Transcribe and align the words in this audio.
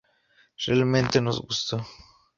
Realmente 0.65 1.21
nos 1.21 1.39
gustó. 1.39 1.85